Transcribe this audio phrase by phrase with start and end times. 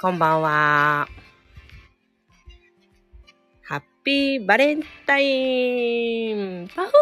[0.00, 1.08] こんばんは。
[3.62, 6.98] ハッピーバレンタインパフパ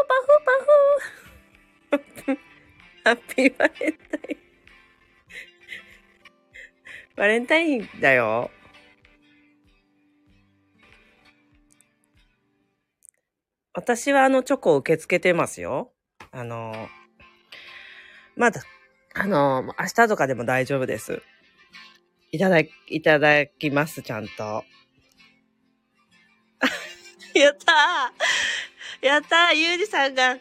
[1.93, 2.39] フパフ
[3.05, 4.37] ハッピーバレンタイン。
[7.17, 8.51] バレンタインだよ。
[13.75, 15.93] 私はあのチョコを受け付けてますよ。
[16.31, 16.89] あの、
[18.37, 18.63] まだ、
[19.13, 21.23] あの、明日とかでも大丈夫です。
[22.37, 22.71] いただ、い
[23.03, 24.63] ただきます、ちゃんと。
[27.35, 30.39] やったーやったーゆうじさんが、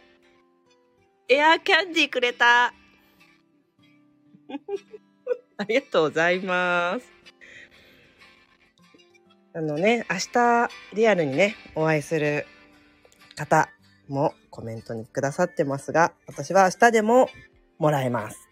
[1.29, 2.65] エアーキャンディーくれた
[5.57, 7.09] ありがとうございます。
[9.53, 12.45] あのね、明日、リアルにね、お会いする
[13.37, 13.69] 方
[14.09, 17.29] もコメントにくださってますが、私は明日でも
[17.77, 18.49] もらえます。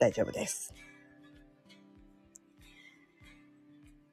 [0.00, 0.74] 大丈夫です。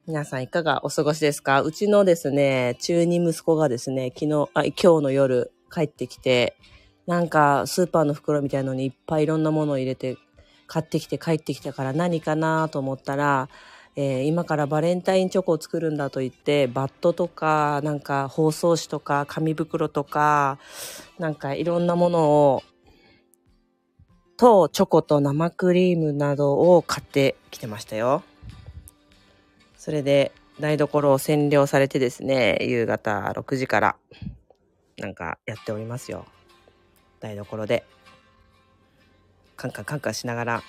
[0.06, 1.62] 皆さんいかがお過ごしですか？
[1.62, 6.56] うちのですね、中二息子がですね、昨日、あ、今日の夜帰ってきて、
[7.08, 10.16] なんかスーパーの袋みたいのにいっぱいいろんなものを入れて
[10.68, 13.48] 買ってきて帰ってきたから何かなと思ったら、
[13.96, 20.60] えー今からバレンタインチョコを作るんだと言って、バットとか、なんか包装紙とか紙袋とか、
[21.18, 22.62] なんかいろんなものを、
[24.36, 28.22] とチョコと生クリームなどを買ってきてましたよ。
[29.86, 33.96] それで台所を占領されてですね、夕方6時から
[34.98, 36.26] なんかやっておりますよ。
[37.20, 37.86] 台所で。
[39.56, 40.62] カンカンカンカンしながら。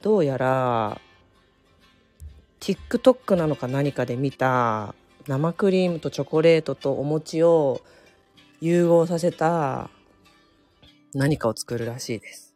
[0.00, 0.98] どうやら、
[2.58, 4.94] TikTok なのか何かで見た
[5.26, 7.82] 生クリームとチョコレートとお餅を
[8.62, 9.90] 融合させた
[11.12, 12.54] 何かを作るらしいです。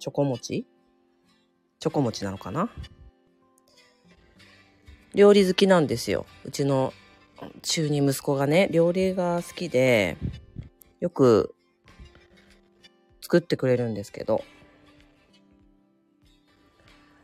[0.00, 0.66] チョコ餅？
[1.78, 2.68] チョコ餅なのかな？
[5.14, 6.26] 料理好きなんですよ。
[6.44, 6.92] うちの
[7.62, 10.16] 中二息子がね、料理が好きで、
[11.00, 11.54] よく
[13.22, 14.44] 作ってくれるんですけど、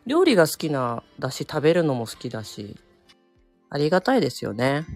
[0.06, 2.76] 料理が好きなだし、食べるのも好きだし、
[3.70, 4.86] ありがたいですよね。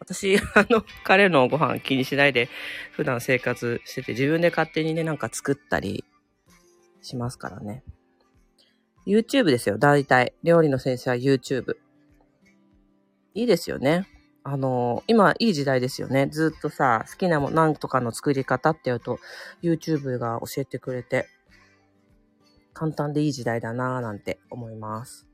[0.00, 2.48] 私、あの、 彼のご飯気にしないで
[2.92, 6.04] 普段生活してて、自分で勝手にね、なんか作ったり
[7.00, 7.84] しますからね。
[9.06, 10.34] YouTube ですよ、大体。
[10.42, 11.76] 料理の先生は YouTube。
[13.34, 14.06] いいですよね。
[14.44, 16.26] あの、今いい時代ですよね。
[16.26, 19.18] ずっとさ、好きなも、なんとかの作り方って言うと、
[19.62, 21.28] YouTube が教えてくれて、
[22.74, 25.26] 簡単でいい時代だなぁなんて思います。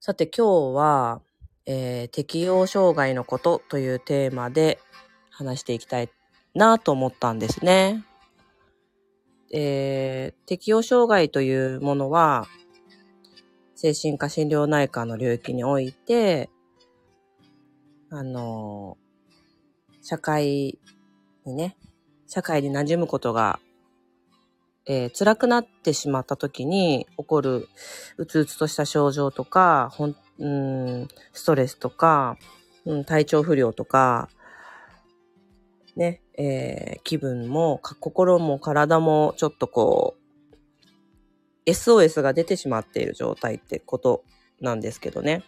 [0.00, 1.22] さて今日は、
[1.64, 4.78] えー適応障害のことというテーマで
[5.30, 6.10] 話していきたい
[6.54, 8.04] なと思ったんですね。
[9.52, 12.46] えー適応障害というものは、
[13.76, 16.50] 精神科診療内科の領域において、
[18.10, 18.98] あの
[20.02, 20.78] 社会
[21.44, 21.76] にね、
[22.26, 23.60] 社会に馴染むことが
[24.86, 27.68] えー辛くなってしまった時に起こる
[28.16, 32.38] うつうつとした症状とか、ほんうんストレスとか、
[32.84, 34.28] うん、体調不良とか、
[35.96, 40.15] ね、えー気分も、か心も体もちょっとこう、
[41.66, 44.24] SOS が出てしまっている状態ってこと
[44.60, 45.42] なんですけどね。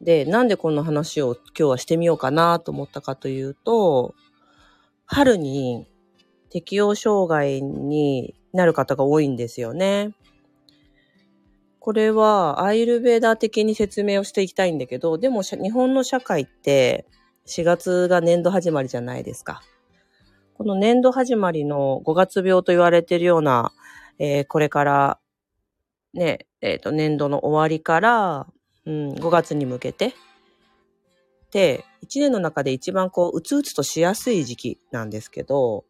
[0.00, 4.14] で、なんでこの話を今日はしてみようかなと思ったかというと、
[5.06, 5.86] 春に
[6.50, 10.14] 適応障害になる方が多いんですよね。
[11.80, 17.06] これはアイルベーダー的に説明をしていきたいんだけど、でも日本の社会って
[17.46, 19.62] 4月が年度始まりじゃないですか。
[20.54, 23.72] この年度始まりの5月病と言われているような、
[24.18, 25.18] えーこれから
[26.14, 28.46] ね、えっ、と年度の終わりから、
[28.86, 30.14] うん、5月に向けて、
[31.50, 35.84] で、1年の中で一番こう、うつうつとしやすい時期なんですけど、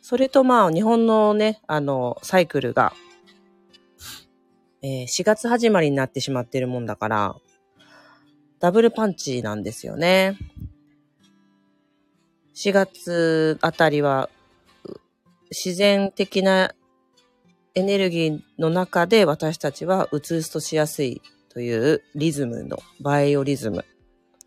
[0.00, 2.92] それとまあ、日本のね、あの、サイクルが、
[4.82, 7.36] えー4月始まりになってしまってるもんだから、
[8.58, 10.38] ダブルパンチなんですよね。
[12.54, 14.30] 4月あたりは、
[15.50, 16.74] 自然的な
[17.76, 21.20] エネルギーの中で私たちはうつうつとしやすい
[21.50, 23.84] というリズムのバイオリズム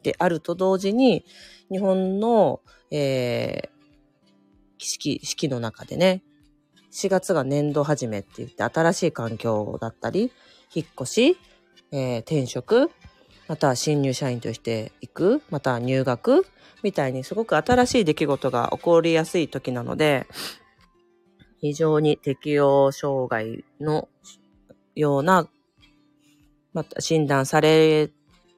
[0.01, 1.23] であると同時に、
[1.71, 2.61] 日本の、
[2.91, 3.69] えー
[4.81, 6.23] 四季、四季の中でね、
[6.91, 10.31] 4月が年度始めって言って新しい環境だったり、
[10.73, 11.37] 引っ越し、
[11.91, 12.89] えー転職、
[13.47, 16.47] または新入社員として行く、また入学
[16.81, 20.25] みたいにすごく新しい出来事が起こりやすい時なので、
[21.61, 24.07] 非常に適応障害の
[24.95, 25.47] ような、
[26.73, 28.11] また診断され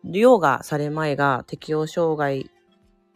[0.03, 2.49] るようがされまいが適応障害、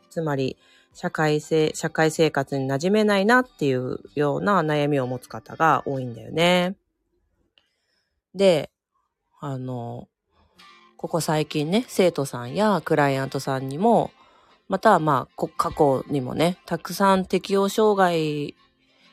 [0.09, 0.57] つまり
[0.93, 6.75] 社会性、社会生活に馴染めないなっていうような悩みを持つ方が多いんだよね。
[8.33, 8.71] で、
[9.39, 10.07] あの、
[10.97, 14.11] ここ最近ね、生徒さんやクライアントさんにも、
[14.67, 18.55] またはまあ、過去にもね、たくさん適応障害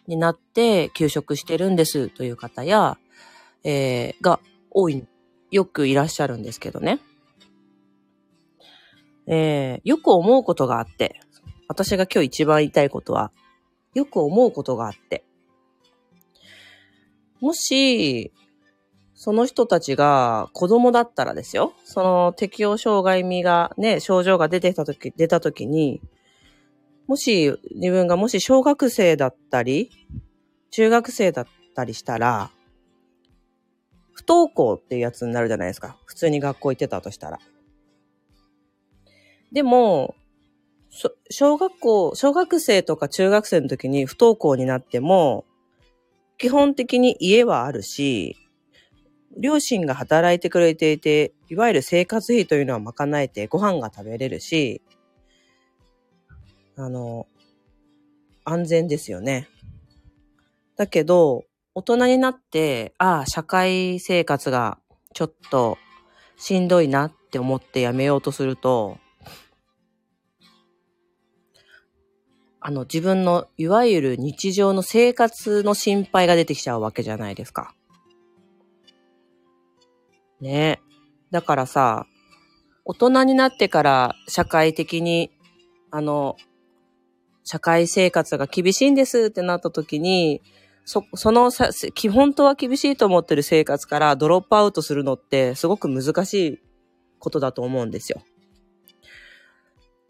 [0.06, 2.98] になって休職してるんですという方や、
[3.64, 4.40] えー、が
[4.70, 5.06] 多い、
[5.50, 7.00] よくいらっしゃるんですけどね。
[9.26, 11.20] えー、よく思うことがあって、
[11.68, 13.30] 私が今日一番言いたいことは、
[13.94, 15.24] よく思うことがあって、
[17.40, 18.32] もし、
[19.14, 21.74] その人たちが子供だったらですよ。
[21.84, 26.00] その適応障害味がね、症状が出てきたとき、出たときに、
[27.06, 29.90] もし自分がもし小学生だったり、
[30.70, 32.50] 中学生だったりしたら、
[34.12, 35.96] 不登校っていうやつになるじゃないですか。
[36.04, 37.38] 普通に学校行ってたとしたら。
[39.52, 40.14] でも、
[41.30, 45.44] 小学校、小学生とか中学生の時に不登校になっても、
[46.38, 48.36] 基本的に家はあるし、
[49.38, 54.82] 両親が働いてくれていて、いわゆる生活費というのは賄えてご飯が食べれるし、
[56.76, 57.26] あの、
[58.44, 59.48] 安全ですよね。
[60.76, 64.78] だけど、大人になって、ああ、社会生活が
[65.14, 65.78] ちょっと
[66.36, 68.98] しんどいなって思ってやめようとすると、
[72.60, 77.74] あの、自分のいわゆる日常の生活の心配が出てきちゃうわけじゃないですか。
[80.40, 80.80] ねえ。
[81.30, 82.06] だからさ、
[82.84, 85.30] 大人になってから社会的に、
[85.90, 86.36] あの、
[87.44, 90.42] 社会生活が厳しいんですってなった時に、
[90.84, 96.58] そ、そのさ、基本とは厳しいと思ってる生活からドロップアウトするのってすごく難しい
[97.18, 98.22] ことだと思うんですよ。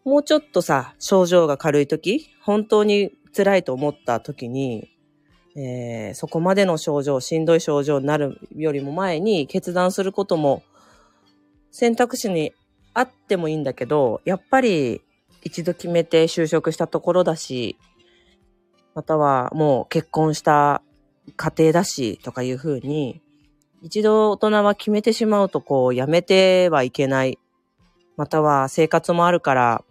[0.05, 4.89] もうちょっとさ、症状が軽い時、本当に辛いと思った時に、
[5.55, 10.63] えー、そこまでの症状、しんどい症状になるよりも前に決断することも
[11.71, 12.53] 選択肢に
[12.95, 15.03] あってもいいんだけど、やっぱり
[15.43, 17.79] 一度決めて就職したところだし、
[18.95, 20.83] またはもう結婚した
[21.37, 23.21] 家庭だしとかいうふうに、
[23.83, 27.39] 一度大人は決めてしまうとこうやめてはいけない。
[28.17, 29.85] または生活もあるから、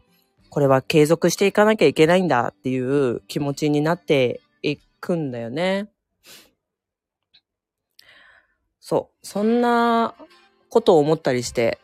[0.49, 5.89] これは継続していかなきゃいけないんだっていう気持ちになっていくんだよね。
[8.79, 9.25] そう。
[9.25, 10.13] そんな
[10.69, 11.79] ことを思ったりして。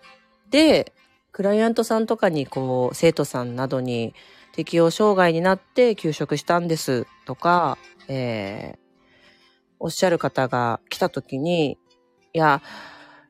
[0.49, 0.93] で、
[1.37, 4.15] クライアントさんとかにこう、生徒さんなどに
[4.53, 7.77] 適応障害になって休職したんですとか、
[8.07, 8.77] えー、
[9.79, 11.77] おっしゃる方が来た時に、
[12.33, 12.63] いや、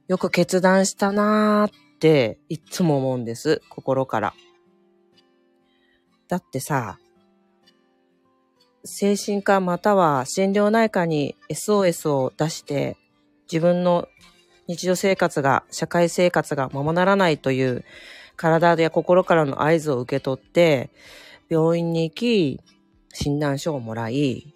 [0.08, 3.62] よく決断したなーっていつも思うんです。
[3.68, 4.34] 心から。
[6.30, 7.00] だってさ、
[8.86, 12.96] 精神科または心療内科に SOS を出して
[13.52, 14.08] 自分の
[14.67, 17.86] 日常生活が、社会生活がままならないという
[18.36, 20.89] 体や心からの合図を受け取って
[21.50, 22.59] 病院に行き
[23.13, 24.53] 診断書をもらい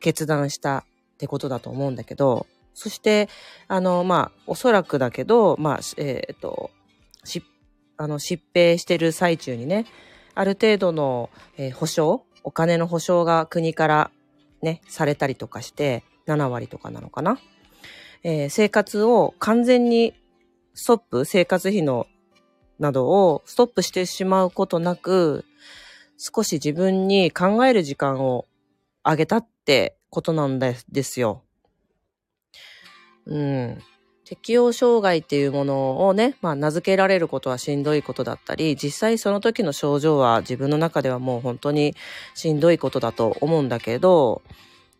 [0.00, 0.84] 決断したっ
[1.18, 3.28] てことだと思うんだけどそして
[3.68, 6.72] あのまあおそらくだけどまあえっ、ー、と
[7.22, 7.44] し
[7.96, 9.86] あの疾病してる最中にね
[10.34, 14.10] ある程度の、えー、保証お金の保証が国から
[14.62, 17.38] ね、されたりとかして、7割とかなのかな。
[18.28, 20.12] えー、生活を完全に
[20.74, 22.08] ストップ、生活費の
[22.80, 25.44] などをストップしてしまうことなく、
[26.18, 28.48] 少し自分に考える時間を
[29.04, 31.44] あげたってことなんですよ。
[33.26, 33.78] うん。
[34.24, 41.94] 適応障害っていうものをね、まあ名付けられることはしんどいことだったり、実際その時の症状は自分の中ではもう本当に
[42.34, 44.42] しんどいことだと思うんだけど、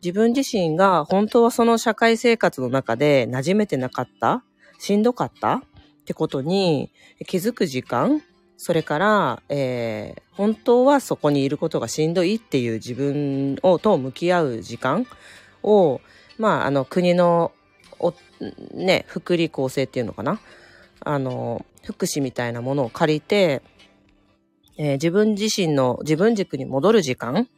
[0.02, 4.42] 自分自身が本当はその社会生活の中で馴染めてなかった
[4.78, 5.62] しんどかったっ
[6.04, 6.90] てことに
[7.26, 8.22] 気づく時間
[8.56, 15.06] それから、えー、本当はそこにいることがしんどいっていう自分をと向き合う時間
[15.62, 16.00] を、
[16.38, 17.52] まあ、あの、国の
[17.98, 18.14] お、
[18.72, 20.40] ね、福利厚生っていうのかな
[21.00, 23.62] あの、福祉みたいなものを借りて、
[24.78, 27.48] えー、自分自身の自分軸に戻る時間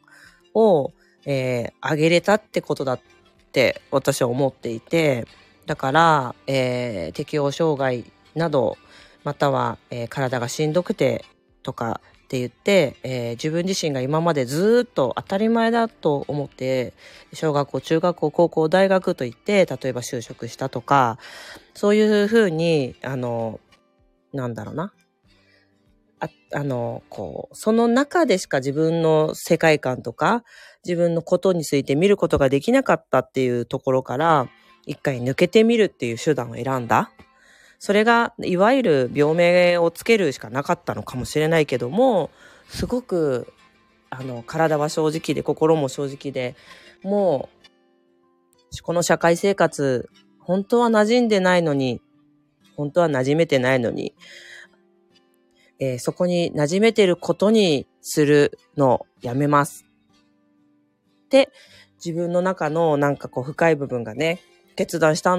[0.53, 0.91] を、
[1.25, 2.99] えー、あげれたってことだっ
[3.51, 5.25] て私は思っていて、
[5.65, 8.77] だから、えー、適応障害など、
[9.23, 11.25] または、えー、体がしんどくて
[11.61, 16.93] とかって言って、えー自分自身が今までずっと当たり前だと思って、
[17.33, 21.17] 小学校、中学校、高校、大学と言って、例えば就職したとか、
[21.73, 23.59] そういうふうに、あの、
[24.31, 24.93] なんだろうな。
[26.19, 30.43] ああの、こう、その中でしか自分の世界観とか、
[30.85, 34.49] 自分のことについて見ることができなかったっていうところから、
[34.85, 37.11] 一回抜けてみるっていう手段を選んだ。
[37.79, 42.29] それが、いわゆる病名をつけるしかなかったのかもしれないけども、
[42.67, 43.53] すごく、
[44.09, 46.55] あの、体は正直で、心も正直で、
[47.03, 50.09] もう、この社会生活、
[50.39, 52.01] 本当は馴染んでないのに、
[52.75, 54.13] 本当は馴染めてないのに、
[55.79, 59.88] えーそこに馴染めてることにするのをやめます。
[61.29, 61.51] で、
[62.03, 64.39] 自分の中のなんかこう深い部分がね、
[64.75, 65.37] 決断した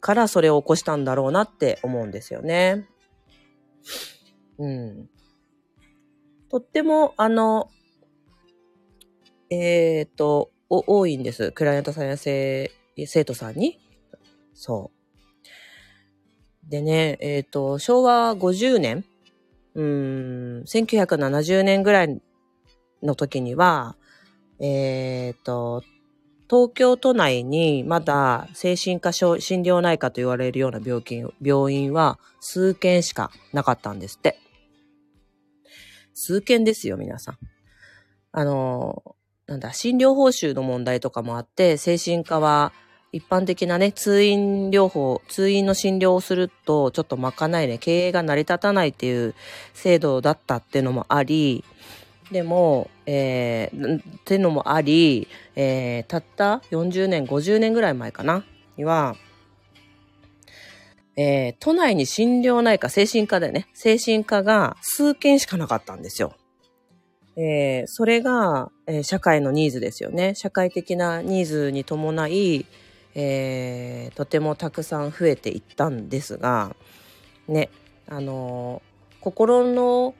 [0.00, 2.88] からそれを起こしたんだろうなって思うんですよね。
[4.58, 5.08] うん。
[6.50, 7.70] とっても、あの、
[9.50, 11.52] えっ、と、多いんです。
[11.52, 12.70] クライアントさんや生
[13.06, 13.78] 生徒さんに。
[14.54, 14.90] そ
[16.66, 16.70] う。
[16.70, 19.04] でね、えっ、と、昭和50年
[19.74, 22.20] うーん、1970年ぐらい
[23.02, 23.96] の時には、
[24.60, 25.82] えっ、と、
[26.48, 34.38] 東京都内にまだ精神科症心療内科と言われるような病気、病院は数件しかなかったんですって。
[36.12, 37.38] 数件ですよ、皆さん。
[38.32, 42.72] あの、なんだ、診療報酬の問題とかもあって、精神科は
[43.12, 49.34] 一般的なね、通院療法、通院の診療をすると、ちょっとまかないね、経営が成り立たないっていう
[49.72, 51.64] 制度だったっていうのもあり、
[52.30, 58.44] でも、えー、ってのもあり、えー、たった40年、50年ぐらい前かな、
[58.76, 59.16] には、
[61.16, 66.34] えー、都内に心療内科、精神科でね、精神科が数件しかなかったんですよ。
[67.36, 70.34] えーそれが、えー社会のニーズですよね。
[70.34, 72.66] 社会的なニーズに伴い、
[73.14, 76.74] えーとてもたくさん増えていったんですが、
[77.48, 77.70] ね、
[78.08, 78.82] あの
[79.20, 80.14] 心の、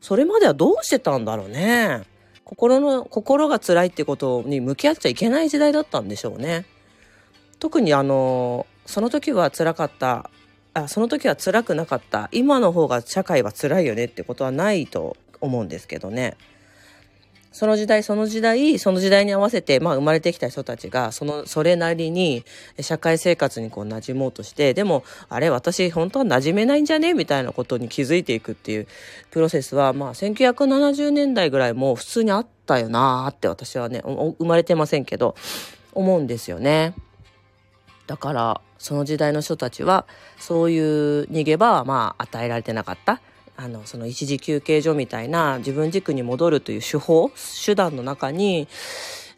[0.00, 2.02] それまではどうしてたんだろうね。
[2.44, 6.64] 心の、心が辛いってことに向き合っちゃいけない時代だったんでしょうね。
[7.58, 10.30] 特にあのその時は辛かった、
[10.74, 16.36] あ、その時は辛くなかった、今の方が社会は辛いよねってことはないと思うんですけどね。
[17.52, 22.44] その時代その時代その時代に合わせて、まあ、生まれてきた人たちがそのそれなりに
[22.80, 27.14] 社会生活にこう馴染もうとしてでもあれ私本当は馴染めないんじゃね？
[27.14, 28.86] みたいなことに気づいていくっていう
[29.30, 35.34] プロセスは、まあ、1970年代ぐらいも普通にあったよなーって私はね生まれてませんけど
[35.92, 36.94] 思うんですよね。
[38.06, 40.06] だからその時代の人たちは
[40.38, 43.20] そういう逃げ場はまあ与えられてなかった。
[43.56, 47.30] あのその一時休憩所みたいな自分軸に戻るという手法
[47.64, 48.68] 手段の中に、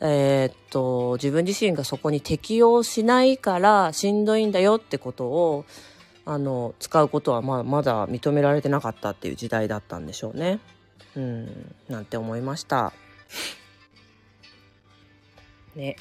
[0.01, 5.65] えーっと自分自身がそこに適応しないからしんどいんだよってことを
[6.25, 10.61] あの使うことはままだ認められてなかったっていう時代だったんでしょうね。
[11.17, 12.93] うんなんて思いました。
[15.75, 15.97] ね。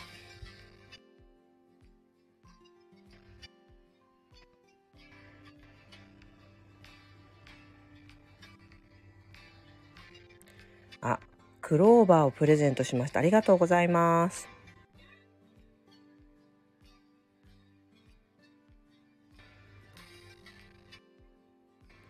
[11.67, 13.19] クローバーをプレゼントしました。
[13.19, 14.47] ありがとうございます。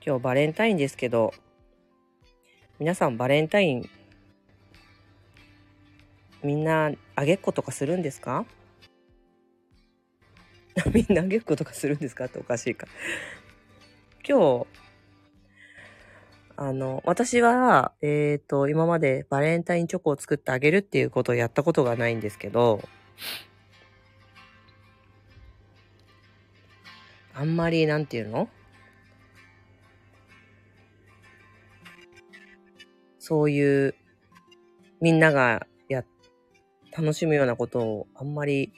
[0.06, 1.34] 今日バレンタインですけど、
[2.78, 3.90] 皆さんバレンタイン、
[6.44, 8.46] みんなあげっことかするんですか？
[10.94, 12.26] みんなあげっことかするんですか？
[12.26, 12.88] っておかしいか。
[14.24, 14.68] 今日、
[16.60, 22.82] あの、私は、えっ、と、今までバレンタインチョコを作ってあげるっていうことをやったことがないんですけど、
[27.36, 28.50] あんまり、なんていうの？
[33.20, 33.94] そういう、
[35.00, 36.04] みんながや、
[36.98, 38.74] 楽しむようなことをあんまり、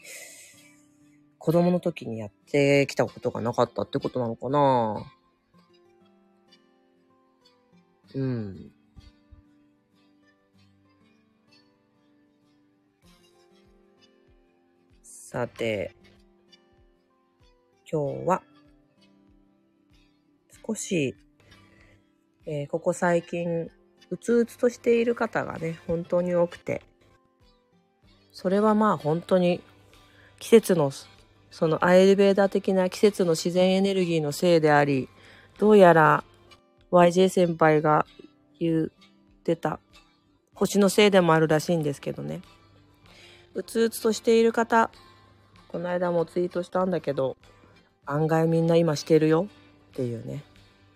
[1.37, 5.13] 子供の時にやってきたことがなかったってことなのかな？
[8.15, 8.71] うん。
[15.03, 15.95] さて、
[17.91, 18.41] 今日は、
[20.65, 21.15] 少し、
[22.47, 23.69] えーここ最近、
[24.09, 26.81] うつうつとしている方がね、本当に多くて、
[28.31, 29.61] それはまあ本当に
[30.39, 30.91] 季節の、
[31.51, 35.09] そのアイルベーダー的な季節の自然エネルギーのせいであり、
[35.59, 36.23] どうやら
[36.91, 38.05] YJ 先輩が
[38.59, 38.89] 言っ
[39.43, 39.79] てた。
[40.53, 42.41] 星のせいでもあるらしいんですけどね。
[43.53, 44.91] うつうつとしている方、
[45.69, 47.37] この間もツイートしたんだけど、
[48.05, 49.47] 案外みんな今してるよ
[49.91, 50.43] っていうね、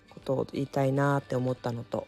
[0.10, 2.08] ことを言いたいなって思ったのと、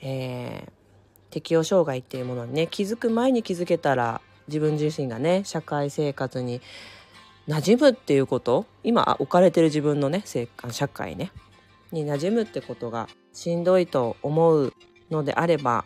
[0.00, 6.60] えー、適応障害っていうものにね、気づく前に気づけたら、自分自身がね、社会生活に
[7.50, 11.32] 馴染むっていうこと今置かれてる自分のね社会ね
[11.92, 14.72] に馴染むってことがしんどいと思う
[15.10, 15.84] のであれば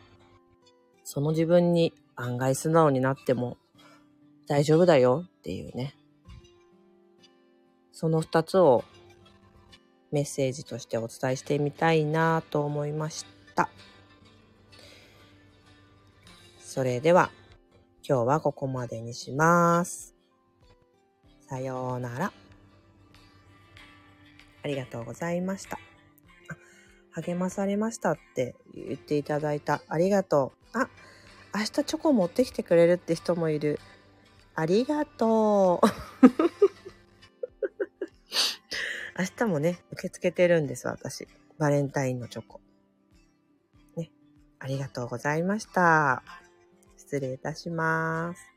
[1.02, 3.56] その自分に案外素直になっても
[4.46, 5.94] 大丈夫だよっていうね
[7.92, 8.84] その二つを
[10.12, 13.68] メッセージとしてお伝えしてみたいなと思いました
[16.61, 17.30] それでは
[18.06, 20.14] 今日はここまでにします。
[21.49, 22.32] さようなら。
[24.62, 25.78] ありがとうございました。
[27.14, 29.83] 励まされましたって言っていただいた。
[29.88, 30.78] ありがとう。
[30.78, 30.88] あ、
[31.54, 33.78] 明日チョコ持ってきてくれるって人もいる。
[34.56, 35.87] ありがとう。
[39.16, 41.28] 明日もね、受け付けてるんです、私。
[41.56, 42.61] バレンタインのチョコ。
[43.97, 44.11] ね。
[44.59, 46.25] ありがとうございました。
[46.97, 48.53] 失礼いたします。